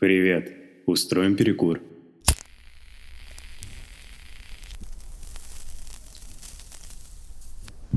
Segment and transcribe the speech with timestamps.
[0.00, 0.52] Привет.
[0.86, 1.80] Устроим перекур.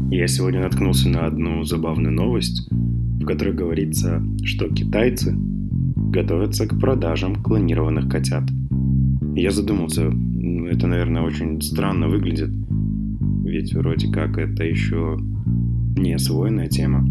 [0.10, 7.36] Я сегодня наткнулся на одну забавную новость, в которой говорится, что китайцы готовятся к продажам
[7.36, 8.46] клонированных котят.
[9.36, 12.50] Я задумался, это, наверное, очень странно выглядит,
[13.46, 15.20] ведь вроде как это еще
[15.96, 17.06] не освоенная тема.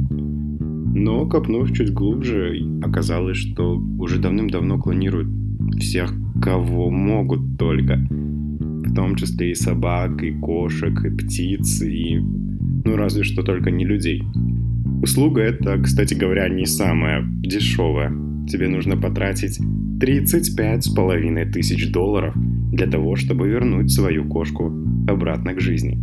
[0.93, 5.29] Но, копнув чуть глубже, оказалось, что уже давным-давно клонируют
[5.79, 6.13] всех,
[6.43, 7.97] кого могут только.
[7.97, 12.19] В том числе и собак, и кошек, и птиц, и...
[12.85, 14.23] Ну, разве что только не людей.
[15.03, 18.11] Услуга эта, кстати говоря, не самая дешевая.
[18.49, 19.61] Тебе нужно потратить
[20.01, 22.35] 35 с половиной тысяч долларов
[22.73, 24.73] для того, чтобы вернуть свою кошку
[25.07, 25.99] обратно к жизни.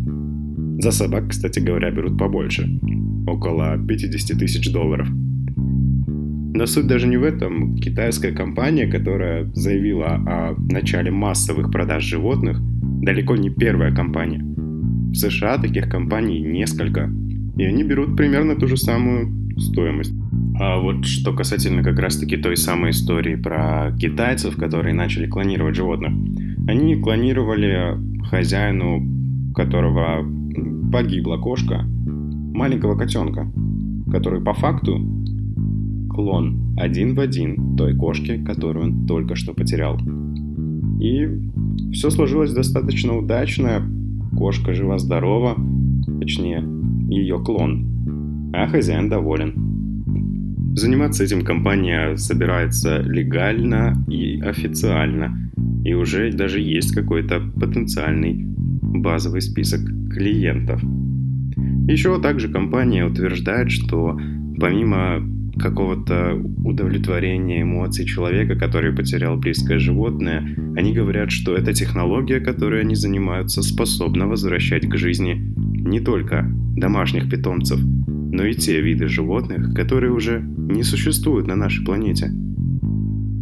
[0.82, 2.80] За собак, кстати говоря, берут побольше.
[3.28, 5.08] Около 50 тысяч долларов.
[5.10, 7.76] Но суть даже не в этом.
[7.76, 12.58] Китайская компания, которая заявила о начале массовых продаж животных,
[13.02, 14.40] далеко не первая компания.
[14.40, 17.12] В США таких компаний несколько.
[17.58, 20.14] И они берут примерно ту же самую стоимость.
[20.60, 26.14] А вот что касательно как раз-таки той самой истории про китайцев, которые начали клонировать животных.
[26.68, 27.98] Они клонировали
[28.30, 30.26] хозяину, которого
[30.92, 31.86] погибла кошка
[32.54, 33.48] маленького котенка,
[34.12, 35.00] который по факту
[36.10, 40.00] клон один в один той кошки, которую он только что потерял.
[41.00, 41.28] И
[41.92, 43.82] все сложилось достаточно удачно.
[44.36, 45.56] Кошка жива-здорова,
[46.20, 46.64] точнее,
[47.10, 50.74] ее клон, а хозяин доволен.
[50.76, 55.52] Заниматься этим компания собирается легально и официально,
[55.84, 58.46] и уже даже есть какой-то потенциальный
[58.82, 60.84] базовый список клиентов.
[61.88, 64.20] Еще также компания утверждает, что
[64.60, 65.22] помимо
[65.58, 72.96] какого-то удовлетворения эмоций человека, который потерял близкое животное, они говорят, что эта технология, которой они
[72.96, 76.46] занимаются, способна возвращать к жизни не только
[76.76, 82.32] домашних питомцев, но и те виды животных, которые уже не существуют на нашей планете.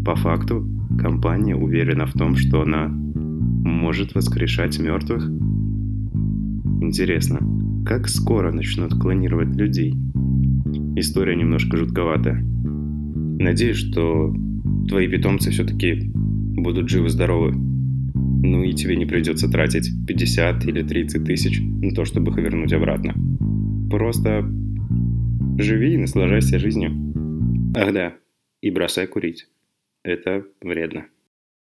[0.06, 0.66] По факту,
[1.00, 5.28] компания уверена в том, что она может воскрешать мертвых
[6.82, 7.40] Интересно,
[7.86, 9.94] как скоро начнут клонировать людей?
[10.96, 12.42] История немножко жутковатая.
[12.42, 14.34] Надеюсь, что
[14.90, 17.54] твои питомцы все-таки будут живы-здоровы.
[17.54, 22.74] Ну и тебе не придется тратить 50 или 30 тысяч на то, чтобы их вернуть
[22.74, 23.14] обратно.
[23.90, 24.50] Просто
[25.60, 26.92] живи и наслаждайся жизнью.
[27.76, 28.14] Ах да,
[28.62, 29.48] и бросай курить.
[30.04, 31.06] Это вредно.